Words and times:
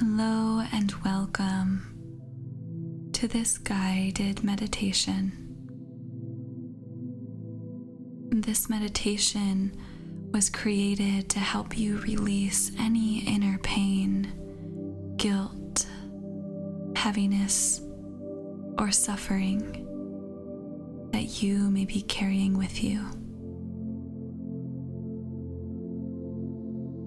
Hello 0.00 0.62
and 0.72 0.94
welcome 1.04 3.10
to 3.14 3.26
this 3.26 3.58
guided 3.58 4.44
meditation. 4.44 5.32
This 8.30 8.70
meditation 8.70 9.76
was 10.32 10.50
created 10.50 11.28
to 11.30 11.40
help 11.40 11.76
you 11.76 11.98
release 12.02 12.70
any 12.78 13.24
inner 13.26 13.58
pain, 13.58 15.14
guilt, 15.16 15.88
heaviness, 16.94 17.80
or 18.78 18.92
suffering 18.92 19.84
that 21.12 21.42
you 21.42 21.58
may 21.70 21.86
be 21.86 22.02
carrying 22.02 22.56
with 22.56 22.84
you. 22.84 23.04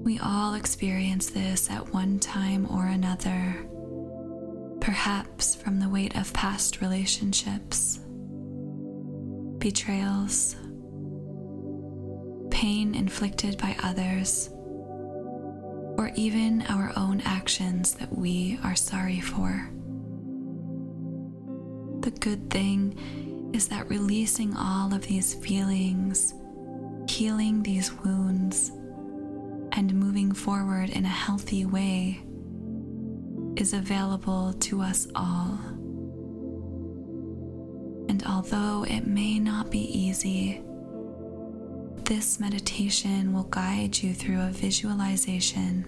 We 0.03 0.17
all 0.17 0.55
experience 0.55 1.29
this 1.29 1.69
at 1.69 1.93
one 1.93 2.17
time 2.19 2.65
or 2.71 2.87
another, 2.87 3.55
perhaps 4.79 5.53
from 5.53 5.79
the 5.79 5.89
weight 5.89 6.15
of 6.17 6.33
past 6.33 6.81
relationships, 6.81 7.99
betrayals, 9.59 10.55
pain 12.49 12.95
inflicted 12.95 13.59
by 13.59 13.75
others, 13.83 14.49
or 15.99 16.11
even 16.15 16.63
our 16.63 16.91
own 16.97 17.21
actions 17.21 17.93
that 17.95 18.17
we 18.17 18.57
are 18.63 18.75
sorry 18.75 19.19
for. 19.19 19.69
The 21.99 22.11
good 22.19 22.49
thing 22.49 23.51
is 23.53 23.67
that 23.67 23.87
releasing 23.87 24.57
all 24.57 24.95
of 24.95 25.03
these 25.03 25.35
feelings, 25.35 26.33
healing 27.07 27.61
these 27.61 27.93
wounds, 27.93 28.40
forward 30.41 30.89
in 30.89 31.05
a 31.05 31.07
healthy 31.07 31.65
way 31.65 32.19
is 33.55 33.73
available 33.73 34.53
to 34.53 34.81
us 34.81 35.07
all. 35.13 35.59
And 38.09 38.23
although 38.27 38.83
it 38.89 39.05
may 39.05 39.37
not 39.37 39.69
be 39.69 39.81
easy, 39.95 40.63
this 42.05 42.39
meditation 42.39 43.33
will 43.33 43.43
guide 43.43 44.01
you 44.01 44.15
through 44.15 44.41
a 44.41 44.49
visualization 44.49 45.83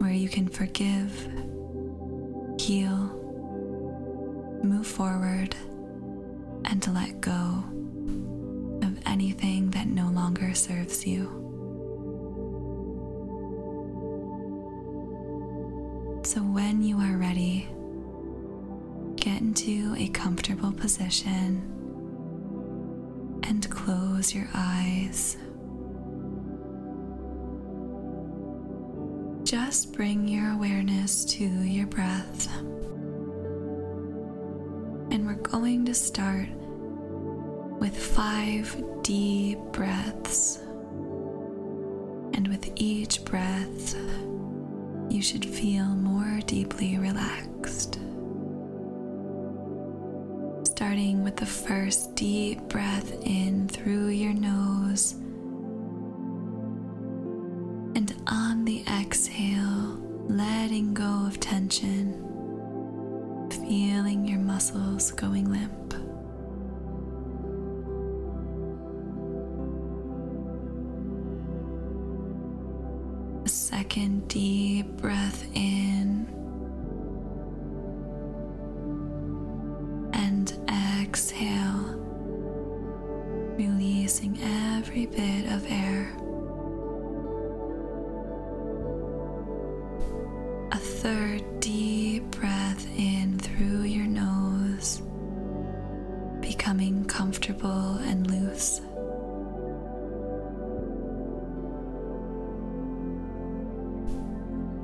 where 0.00 0.12
you 0.12 0.28
can 0.28 0.48
forgive, 0.48 1.12
heal, 2.60 2.98
move 4.64 4.88
forward, 4.88 5.54
and 6.64 6.84
let 6.92 7.20
go 7.20 7.62
of 8.82 8.98
anything 9.06 9.70
that 9.70 9.86
no 9.86 10.08
longer 10.08 10.52
serves 10.52 11.06
you. 11.06 11.49
So, 16.32 16.38
when 16.42 16.80
you 16.84 16.96
are 17.00 17.16
ready, 17.16 17.68
get 19.16 19.40
into 19.40 19.96
a 19.98 20.06
comfortable 20.10 20.70
position 20.70 21.60
and 23.42 23.68
close 23.68 24.32
your 24.32 24.46
eyes. 24.54 25.36
Just 29.42 29.92
bring 29.92 30.28
your 30.28 30.52
awareness 30.52 31.24
to 31.24 31.44
your 31.44 31.88
breath. 31.88 32.46
And 35.10 35.26
we're 35.26 35.34
going 35.34 35.84
to 35.86 35.94
start 35.94 36.48
with 37.80 37.96
five 37.98 38.80
deep 39.02 39.58
breaths. 39.72 40.58
And 42.34 42.46
with 42.46 42.70
each 42.76 43.24
breath, 43.24 43.96
you 45.10 45.20
should 45.22 45.44
feel 45.44 45.86
more 45.86 46.09
deeply 46.50 46.98
relaxed. 46.98 48.00
Starting 50.64 51.22
with 51.22 51.36
the 51.36 51.46
first 51.46 52.16
deep 52.16 52.58
breath 52.62 53.12
in 53.22 53.68
through 53.68 54.08
your 54.08 54.32
nose, 54.32 55.12
and 57.94 58.20
on 58.26 58.64
the 58.64 58.82
exhale, 59.00 59.96
letting 60.26 60.92
go 60.92 61.24
of 61.24 61.38
tension, 61.38 62.14
feeling 63.52 64.26
your 64.26 64.40
muscles 64.40 65.12
going 65.12 65.48
limp. 65.52 65.76
second 73.46 74.28
deep 74.28 74.86
breath 74.98 75.44
in 75.54 76.09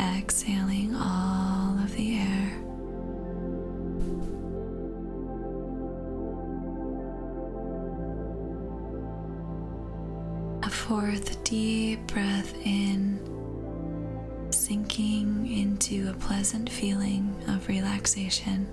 exhaling 0.00 0.94
all 0.94 1.78
of 1.78 1.92
the 1.94 2.16
air. 2.16 2.52
A 10.62 10.70
fourth 10.70 11.44
deep 11.44 12.06
breath 12.06 12.54
in, 12.64 13.20
sinking 14.50 15.46
into 15.52 16.08
a 16.10 16.14
pleasant 16.14 16.70
feeling 16.70 17.36
of 17.48 17.68
relaxation. 17.68 18.66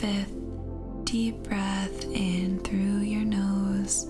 Fifth 0.00 0.32
deep 1.04 1.42
breath 1.42 2.04
in 2.06 2.58
through 2.60 3.00
your 3.00 3.22
nose, 3.22 4.04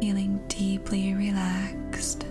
feeling 0.00 0.42
deeply 0.48 1.14
relaxed, 1.14 2.26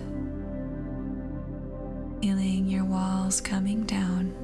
feeling 2.20 2.66
your 2.66 2.84
walls 2.84 3.40
coming 3.40 3.84
down, 3.84 4.34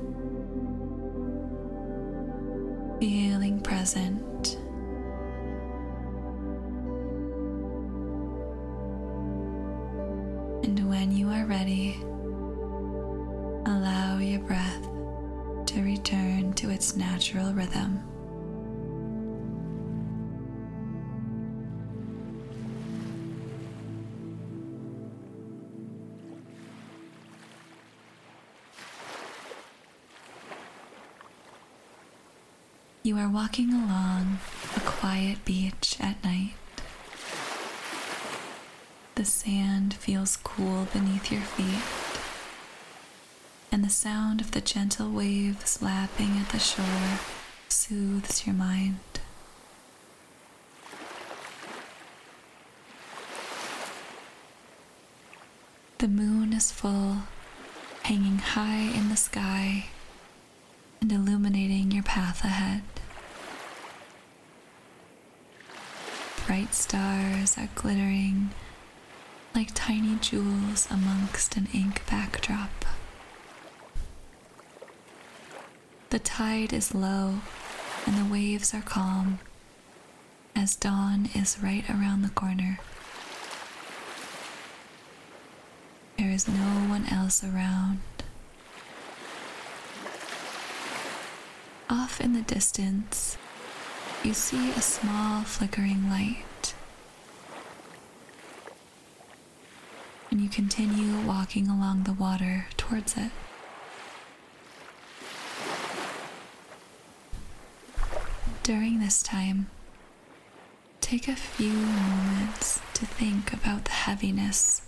feeling 2.99 3.61
present. 3.61 4.57
And 10.65 10.89
when 10.89 11.13
you 11.13 11.29
are 11.29 11.45
ready, 11.45 11.99
allow 13.67 14.17
your 14.17 14.41
breath 14.41 14.90
to 15.71 15.83
return 15.83 16.53
to 16.55 16.69
its 16.69 16.97
natural 16.97 17.53
rhythm. 17.53 18.01
You 33.05 33.17
are 33.19 33.29
walking 33.29 33.73
along 33.73 34.41
a 34.77 34.81
quiet 34.81 35.45
beach 35.45 35.97
at 36.01 36.23
night. 36.25 36.55
The 39.15 39.25
sand 39.25 39.95
feels 39.95 40.37
cool 40.37 40.89
beneath 40.93 41.31
your 41.31 41.43
feet, 41.43 42.00
and 43.81 43.89
the 43.89 43.95
sound 43.95 44.43
of 44.43 44.51
the 44.51 44.61
gentle 44.61 45.11
waves 45.11 45.81
lapping 45.81 46.37
at 46.37 46.51
the 46.51 46.59
shore 46.59 47.19
soothes 47.67 48.47
your 48.47 48.55
mind. 48.55 48.99
The 55.97 56.09
moon 56.09 56.53
is 56.53 56.71
full, 56.71 57.23
hanging 58.03 58.41
high 58.41 58.91
in 58.95 59.09
the 59.09 59.17
sky 59.17 59.87
and 61.01 61.11
illuminating 61.11 61.91
your 61.91 62.03
path 62.03 62.45
ahead. 62.45 62.83
Bright 66.47 66.75
stars 66.75 67.57
are 67.57 67.71
glittering 67.75 68.51
like 69.55 69.71
tiny 69.73 70.17
jewels 70.17 70.87
amongst 70.91 71.57
an 71.57 71.67
ink 71.73 72.03
backdrop. 72.11 72.80
The 76.11 76.19
tide 76.19 76.73
is 76.73 76.93
low 76.93 77.39
and 78.05 78.17
the 78.17 78.31
waves 78.31 78.75
are 78.75 78.83
calm 78.83 79.39
as 80.57 80.75
dawn 80.75 81.29
is 81.35 81.59
right 81.63 81.89
around 81.89 82.23
the 82.23 82.31
corner. 82.31 82.81
There 86.19 86.31
is 86.31 86.49
no 86.49 86.89
one 86.89 87.07
else 87.07 87.45
around. 87.45 88.01
Off 91.89 92.21
in 92.21 92.33
the 92.33 92.43
distance, 92.43 93.39
you 94.25 94.35
see 94.35 94.71
a 94.71 94.83
small 94.83 95.43
flickering 95.43 96.11
light. 96.11 96.75
And 100.31 100.41
you 100.41 100.49
continue 100.49 101.21
walking 101.27 101.69
along 101.69 102.03
the 102.03 102.13
water 102.13 102.67
towards 102.77 103.17
it. 103.17 103.31
During 108.71 109.01
this 109.01 109.21
time, 109.21 109.67
take 111.01 111.27
a 111.27 111.35
few 111.35 111.73
moments 111.73 112.81
to 112.95 113.05
think 113.05 113.53
about 113.53 113.87
the 113.87 113.91
heaviness 113.91 114.83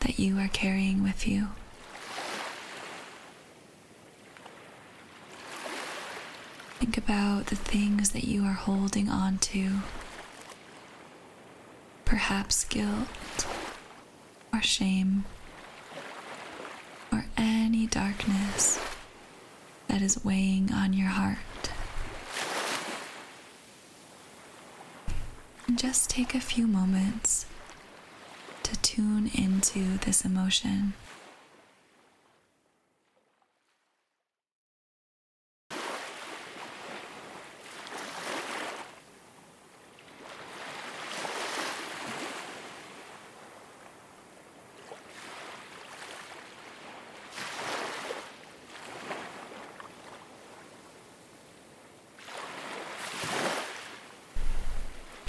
that 0.00 0.18
you 0.18 0.40
are 0.40 0.48
carrying 0.48 1.00
with 1.00 1.24
you. 1.24 1.50
Think 6.80 6.98
about 6.98 7.46
the 7.46 7.54
things 7.54 8.10
that 8.10 8.24
you 8.24 8.42
are 8.42 8.54
holding 8.54 9.08
on 9.08 9.38
to. 9.38 9.74
Perhaps 12.04 12.64
guilt 12.64 13.46
or 14.52 14.60
shame 14.60 15.24
or 17.12 17.26
any 17.36 17.86
darkness 17.86 18.80
that 19.86 20.02
is 20.02 20.24
weighing 20.24 20.72
on 20.72 20.92
your 20.92 21.10
heart. 21.10 21.38
And 25.66 25.73
just 25.86 26.08
take 26.08 26.34
a 26.34 26.40
few 26.40 26.66
moments 26.66 27.44
to 28.62 28.74
tune 28.80 29.30
into 29.34 29.98
this 29.98 30.24
emotion. 30.24 30.94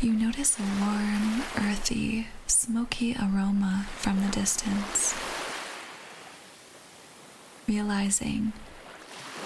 You 0.06 0.13
notice 0.13 0.60
a 0.60 0.62
warm, 0.62 1.42
earthy, 1.57 2.28
smoky 2.46 3.16
aroma 3.19 3.88
from 3.98 4.22
the 4.22 4.30
distance. 4.30 5.16
Realizing 7.68 8.54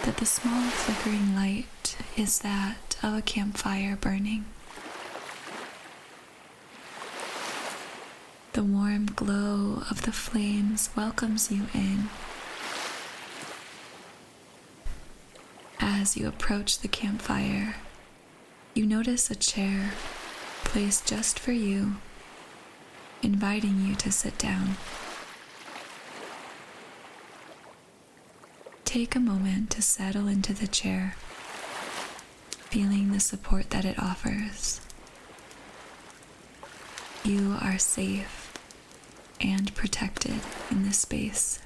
that 0.04 0.18
the 0.18 0.26
small 0.26 0.64
flickering 0.64 1.34
light 1.34 1.96
is 2.18 2.40
that 2.40 2.98
of 3.02 3.16
a 3.16 3.22
campfire 3.22 3.96
burning. 3.96 4.44
The 8.52 8.64
warm 8.66 9.06
glow 9.06 9.84
of 9.90 10.02
the 10.02 10.12
flames 10.12 10.90
welcomes 10.94 11.50
you 11.50 11.68
in. 11.74 12.10
As 15.80 16.18
you 16.18 16.28
approach 16.28 16.80
the 16.80 16.90
campfire, 16.90 17.78
you 18.74 18.86
notice 18.86 19.32
a 19.32 19.36
chair 19.36 19.92
placed 20.64 21.08
just 21.08 21.40
for 21.40 21.52
you, 21.52 21.96
inviting 23.22 23.86
you 23.86 23.96
to 23.96 24.12
sit 24.12 24.38
down. 24.38 24.78
Take 28.86 29.16
a 29.16 29.20
moment 29.20 29.70
to 29.72 29.82
settle 29.82 30.28
into 30.28 30.54
the 30.54 30.68
chair, 30.68 31.16
feeling 32.70 33.12
the 33.12 33.20
support 33.20 33.70
that 33.72 33.86
it 33.86 34.00
offers. 34.00 34.82
You 37.24 37.56
are 37.62 37.78
safe 37.78 38.52
and 39.42 39.74
protected 39.76 40.40
in 40.72 40.84
this 40.84 41.00
space. 41.00 41.60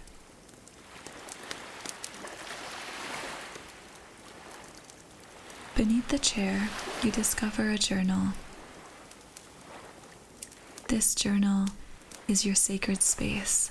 Beneath 5.75 6.07
the 6.09 6.19
chair, 6.19 6.69
you 7.03 7.11
discover 7.11 7.69
a 7.69 7.77
journal 7.77 8.33
this 10.87 11.15
journal 11.15 11.67
is 12.27 12.45
your 12.45 12.55
sacred 12.55 13.01
space, 13.01 13.69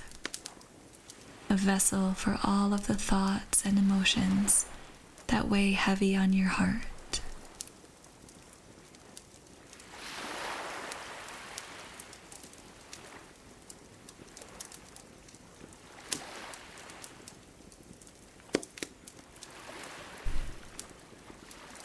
a 1.50 1.54
vessel 1.56 2.12
for 2.14 2.38
all 2.42 2.72
of 2.72 2.86
the 2.86 2.94
thoughts 2.94 3.64
and 3.64 3.78
emotions 3.78 4.66
that 5.28 5.48
weigh 5.48 5.72
heavy 5.72 6.16
on 6.16 6.32
your 6.32 6.48
heart. 6.48 6.82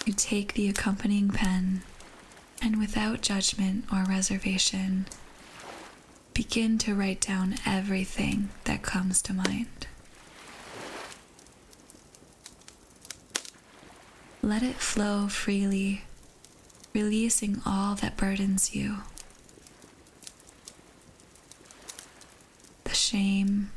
You 0.05 0.13
take 0.13 0.53
the 0.53 0.69
accompanying 0.69 1.29
pen 1.29 1.83
and 2.61 2.79
without 2.79 3.21
judgment 3.21 3.85
or 3.91 4.03
reservation, 4.03 5.05
begin 6.33 6.77
to 6.79 6.93
write 6.95 7.21
down 7.21 7.55
everything 7.65 8.49
that 8.65 8.81
comes 8.81 9.21
to 9.23 9.33
mind. 9.33 9.87
Let 14.41 14.63
it 14.63 14.75
flow 14.75 15.27
freely, 15.27 16.03
releasing 16.93 17.61
all 17.65 17.95
that 17.95 18.15
burdens 18.17 18.73
you. 18.73 18.97
The 22.83 22.93
shame, 22.93 23.71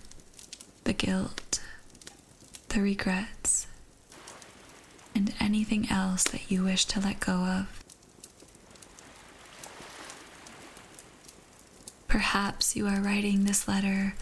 the 0.84 0.92
guilt, 0.92 1.60
the 2.68 2.80
regrets, 2.80 3.66
and 5.14 5.34
anything 5.40 5.90
else 5.90 6.24
that 6.24 6.50
you 6.50 6.64
wish 6.64 6.84
to 6.86 7.00
let 7.00 7.20
go 7.20 7.32
of. 7.32 7.79
Perhaps 12.20 12.76
you 12.76 12.86
are 12.86 13.00
writing 13.00 13.44
this 13.44 13.66
letter 13.66 14.14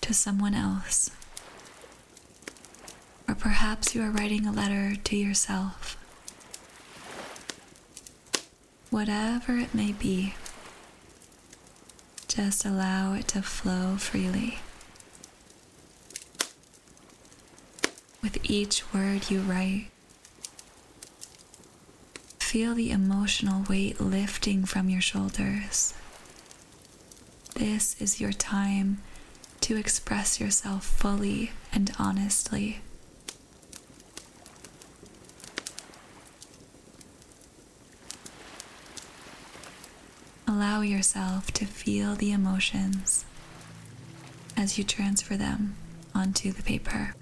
to 0.00 0.14
someone 0.14 0.54
else. 0.54 1.10
Or 3.28 3.34
perhaps 3.34 3.94
you 3.94 4.00
are 4.00 4.10
writing 4.10 4.46
a 4.46 4.52
letter 4.52 4.96
to 4.96 5.16
yourself. 5.16 5.98
Whatever 8.88 9.58
it 9.58 9.74
may 9.74 9.92
be, 9.92 10.32
just 12.26 12.64
allow 12.64 13.12
it 13.12 13.28
to 13.28 13.42
flow 13.42 13.96
freely. 13.98 14.58
With 18.22 18.38
each 18.50 18.94
word 18.94 19.30
you 19.30 19.40
write, 19.40 19.88
feel 22.38 22.74
the 22.74 22.90
emotional 22.90 23.66
weight 23.68 24.00
lifting 24.00 24.64
from 24.64 24.88
your 24.88 25.02
shoulders. 25.02 25.92
This 27.64 27.94
is 28.00 28.20
your 28.20 28.32
time 28.32 28.98
to 29.60 29.76
express 29.76 30.40
yourself 30.40 30.84
fully 30.84 31.52
and 31.72 31.92
honestly. 31.96 32.80
Allow 40.48 40.80
yourself 40.80 41.52
to 41.52 41.64
feel 41.64 42.16
the 42.16 42.32
emotions 42.32 43.24
as 44.56 44.76
you 44.76 44.82
transfer 44.82 45.36
them 45.36 45.76
onto 46.12 46.50
the 46.50 46.64
paper. 46.64 47.14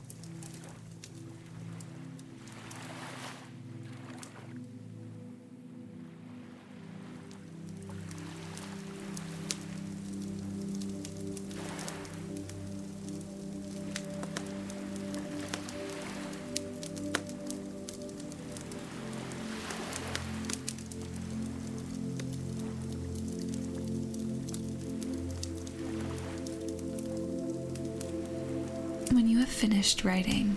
Have 29.41 29.49
finished 29.49 30.05
writing, 30.05 30.55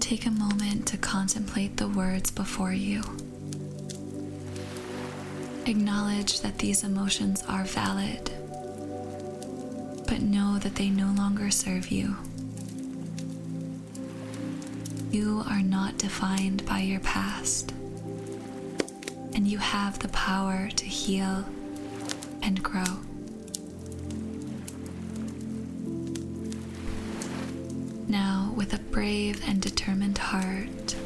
take 0.00 0.26
a 0.26 0.30
moment 0.32 0.84
to 0.84 0.96
contemplate 0.96 1.76
the 1.76 1.86
words 1.86 2.28
before 2.28 2.72
you. 2.72 3.02
Acknowledge 5.64 6.40
that 6.40 6.58
these 6.58 6.82
emotions 6.82 7.44
are 7.46 7.62
valid, 7.62 8.32
but 10.08 10.20
know 10.22 10.58
that 10.58 10.74
they 10.74 10.90
no 10.90 11.12
longer 11.16 11.52
serve 11.52 11.92
you. 11.92 12.16
You 15.12 15.44
are 15.48 15.62
not 15.62 15.98
defined 15.98 16.66
by 16.66 16.80
your 16.80 17.00
past, 17.00 17.72
and 19.34 19.46
you 19.46 19.58
have 19.58 20.00
the 20.00 20.08
power 20.08 20.68
to 20.74 20.84
heal 20.84 21.44
and 22.42 22.60
grow. 22.60 22.98
Now, 28.10 28.52
with 28.56 28.74
a 28.74 28.78
brave 28.78 29.40
and 29.46 29.62
determined 29.62 30.18
heart, 30.18 30.96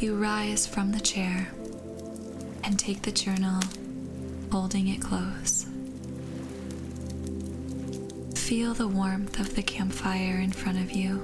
you 0.00 0.16
rise 0.16 0.66
from 0.66 0.90
the 0.90 0.98
chair 0.98 1.52
and 2.64 2.76
take 2.76 3.02
the 3.02 3.12
journal, 3.12 3.60
holding 4.50 4.88
it 4.88 5.00
close. 5.00 5.66
Feel 8.34 8.74
the 8.74 8.88
warmth 8.88 9.38
of 9.38 9.54
the 9.54 9.62
campfire 9.62 10.40
in 10.40 10.50
front 10.50 10.78
of 10.78 10.90
you. 10.90 11.22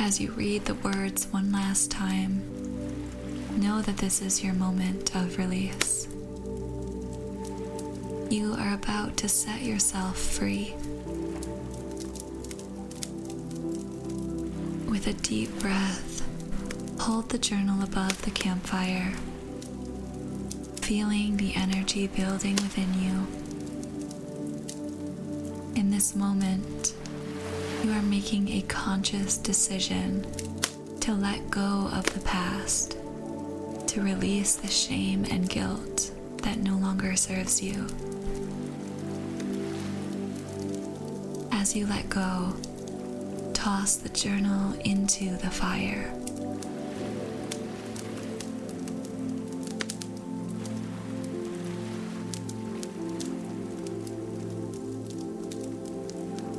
As 0.00 0.20
you 0.20 0.32
read 0.32 0.64
the 0.64 0.74
words 0.74 1.28
one 1.28 1.52
last 1.52 1.92
time, 1.92 2.42
know 3.56 3.82
that 3.82 3.98
this 3.98 4.20
is 4.20 4.42
your 4.42 4.54
moment 4.54 5.14
of 5.14 5.38
release. 5.38 6.08
You 8.30 8.56
are 8.58 8.74
about 8.74 9.16
to 9.18 9.28
set 9.28 9.62
yourself 9.62 10.18
free. 10.18 10.74
A 15.08 15.12
deep 15.14 15.50
breath, 15.58 16.22
hold 17.00 17.30
the 17.30 17.38
journal 17.38 17.82
above 17.82 18.20
the 18.22 18.30
campfire, 18.30 19.14
feeling 20.82 21.38
the 21.38 21.54
energy 21.56 22.06
building 22.08 22.54
within 22.56 22.92
you. 22.92 23.26
In 25.80 25.90
this 25.90 26.14
moment, 26.14 26.92
you 27.82 27.90
are 27.92 28.02
making 28.02 28.50
a 28.50 28.60
conscious 28.68 29.38
decision 29.38 30.26
to 31.00 31.14
let 31.14 31.48
go 31.48 31.88
of 31.90 32.04
the 32.12 32.20
past, 32.20 32.98
to 33.86 34.02
release 34.02 34.56
the 34.56 34.68
shame 34.68 35.24
and 35.30 35.48
guilt 35.48 36.10
that 36.42 36.58
no 36.58 36.76
longer 36.76 37.16
serves 37.16 37.62
you. 37.62 37.86
As 41.50 41.74
you 41.74 41.86
let 41.86 42.10
go, 42.10 42.52
toss 43.58 43.96
the 43.96 44.08
journal 44.10 44.72
into 44.84 45.36
the 45.38 45.50
fire. 45.50 46.12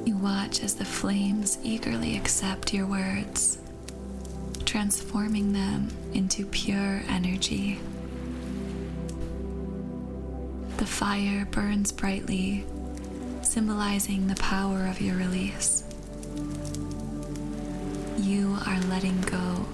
You 0.06 0.18
watch 0.18 0.62
as 0.62 0.76
the 0.76 0.84
flames 0.84 1.58
eagerly 1.64 2.18
accept 2.18 2.74
your 2.74 2.86
words, 2.86 3.60
transforming 4.66 5.54
them 5.54 5.88
into 6.14 6.46
pure 6.48 7.02
energy. 7.08 7.80
The 10.76 10.86
fire 10.86 11.48
burns 11.50 11.94
brightly, 11.94 12.66
symbolizing 13.42 14.28
the 14.28 14.36
power 14.36 14.86
of 14.86 15.00
your 15.00 15.16
release. 15.16 15.86
You 18.22 18.58
are 18.68 18.80
letting 18.82 19.20
go, 19.22 19.66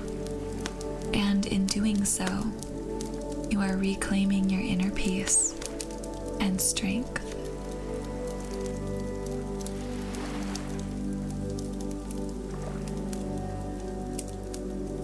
and 1.13 1.45
in 1.47 1.65
doing 1.65 2.05
so, 2.05 2.25
you 3.49 3.59
are 3.59 3.75
reclaiming 3.75 4.49
your 4.49 4.61
inner 4.61 4.91
peace 4.91 5.55
and 6.39 6.61
strength. 6.61 7.21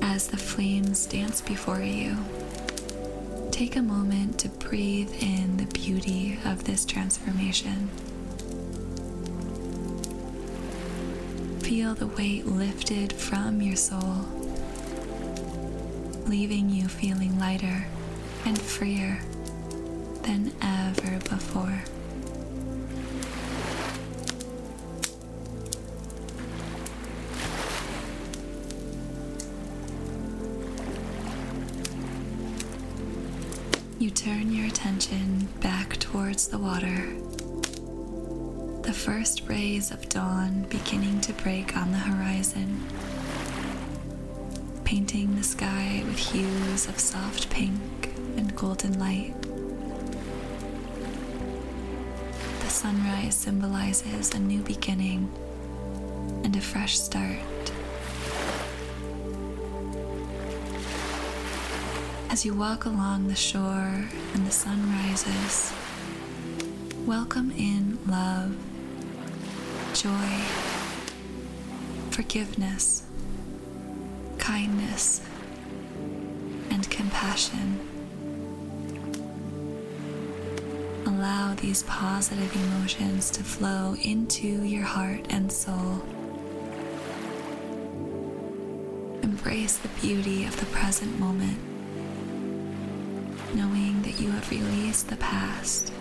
As 0.02 0.28
the 0.28 0.38
flames 0.38 1.06
dance 1.08 1.42
before 1.42 1.82
you, 1.82 2.16
take 3.52 3.76
a 3.76 3.82
moment 3.82 4.40
to 4.40 4.50
breathe 4.50 5.12
in 5.20 5.58
the 5.58 5.66
beauty 5.66 6.38
of 6.46 6.64
this 6.64 6.86
transformation. 6.86 7.90
Feel 11.72 11.96
the 11.96 12.08
weight 12.08 12.46
lifted 12.46 13.14
from 13.14 13.62
your 13.62 13.78
soul, 13.78 14.26
leaving 16.28 16.70
you 16.70 16.90
feeling 16.90 17.40
lighter 17.40 17.88
and 18.44 18.60
freer 18.60 19.22
than 20.24 20.52
ever 20.62 21.18
before. 21.20 21.82
You 33.98 34.10
turn 34.10 34.52
your 34.52 34.68
attention 34.68 35.48
back 35.62 35.96
towards 36.00 36.50
the 36.50 36.58
water. 36.58 37.16
The 38.92 38.98
first 38.98 39.48
rays 39.48 39.90
of 39.90 40.10
dawn 40.10 40.64
beginning 40.64 41.22
to 41.22 41.32
break 41.32 41.78
on 41.78 41.94
the 41.94 41.98
horizon, 41.98 42.86
painting 44.84 45.34
the 45.38 45.44
sky 45.44 46.04
with 46.06 46.18
hues 46.18 46.90
of 46.90 47.00
soft 47.00 47.50
pink 47.50 48.14
and 48.36 48.54
golden 48.54 49.00
light. 49.00 49.34
The 52.60 52.70
sunrise 52.70 53.34
symbolizes 53.34 54.34
a 54.34 54.40
new 54.40 54.62
beginning 54.62 55.32
and 56.44 56.54
a 56.54 56.62
fresh 56.62 57.00
start. 57.00 57.40
As 62.30 62.44
you 62.44 62.54
walk 62.54 62.84
along 62.84 63.30
the 63.30 63.36
shore 63.36 64.10
and 64.34 64.46
the 64.46 64.52
sun 64.52 64.92
rises, 64.92 65.72
welcome 67.06 67.52
in 67.52 67.98
love, 68.06 68.54
joy, 69.94 70.42
forgiveness, 72.12 73.04
kindness, 74.38 75.22
and 76.70 76.90
compassion. 76.90 77.80
Allow 81.06 81.56
these 81.56 81.84
positive 81.84 82.56
emotions 82.56 83.30
to 83.32 83.44
flow 83.44 83.96
into 84.02 84.48
your 84.64 84.84
heart 84.84 85.26
and 85.30 85.52
soul. 85.52 86.02
Embrace 89.22 89.78
the 89.78 89.90
beauty 90.00 90.46
of 90.46 90.58
the 90.60 90.66
present 90.68 91.20
moment 91.20 91.58
knowing 93.54 94.02
that 94.04 94.20
you 94.20 94.32
have 94.32 94.50
released 94.50 95.10
the 95.10 95.16
past 95.18 95.92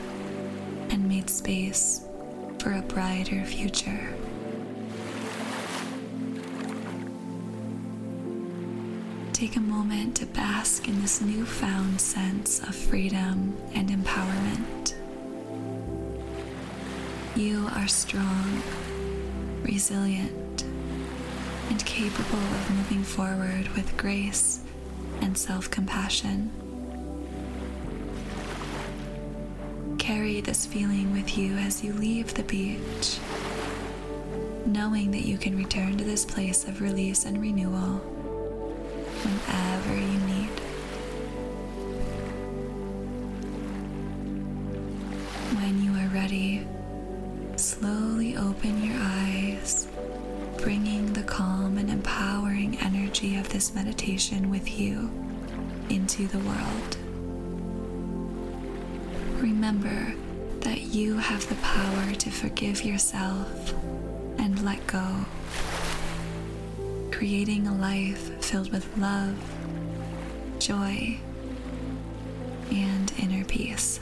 and 0.91 1.09
made 1.09 1.29
space 1.29 2.03
for 2.61 2.73
a 2.75 2.83
brighter 2.83 3.43
future. 3.43 4.15
Take 9.33 9.57
a 9.57 9.61
moment 9.61 10.17
to 10.17 10.27
bask 10.27 10.87
in 10.87 11.01
this 11.01 11.23
newfound 11.23 11.99
sense 11.99 12.61
of 12.61 12.75
freedom 12.75 13.57
and 13.73 13.89
empowerment. 13.89 14.95
You 17.35 17.67
are 17.75 17.89
strong, 17.89 18.63
resilient, 19.63 20.65
and 21.71 21.83
capable 21.87 22.39
of 22.39 22.71
moving 22.77 23.03
forward 23.03 23.69
with 23.75 23.97
grace 23.97 24.61
and 25.23 25.39
self 25.39 25.71
compassion. 25.71 26.70
Carry 30.11 30.41
this 30.41 30.67
feeling 30.67 31.13
with 31.13 31.39
you 31.39 31.55
as 31.55 31.85
you 31.85 31.93
leave 31.93 32.35
the 32.35 32.43
beach, 32.43 33.21
knowing 34.67 35.13
that 35.13 35.21
you 35.21 35.39
can 35.39 35.57
return 35.57 35.97
to 35.99 36.03
this 36.03 36.25
place 36.25 36.65
of 36.65 36.81
release 36.81 37.27
and 37.27 37.41
renewal 37.41 37.99
whenever 39.23 39.95
you 39.95 40.19
need. 40.27 40.61
When 45.61 45.81
you 45.81 45.93
are 45.93 46.09
ready, 46.09 46.67
slowly 47.55 48.37
open 48.37 48.83
your 48.83 48.97
eyes, 48.99 49.87
bringing 50.59 51.13
the 51.13 51.23
calm 51.23 51.79
and 51.79 51.89
empowering 51.89 52.77
energy 52.81 53.37
of 53.37 53.49
this 53.51 53.77
meditation 53.77 54.51
with 54.51 54.77
you 54.77 55.09
into 55.89 56.27
the 56.27 56.41
world. 56.41 56.97
Remember 59.41 60.15
that 60.61 60.83
you 60.83 61.17
have 61.17 61.49
the 61.49 61.55
power 61.57 62.13
to 62.13 62.31
forgive 62.31 62.85
yourself 62.85 63.73
and 64.39 64.63
let 64.63 64.87
go, 64.87 65.25
creating 67.11 67.67
a 67.67 67.75
life 67.75 68.45
filled 68.45 68.71
with 68.71 68.87
love, 68.99 69.35
joy, 70.59 71.19
and 72.71 73.13
inner 73.19 73.45
peace. 73.47 74.01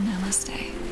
Namaste. 0.00 0.87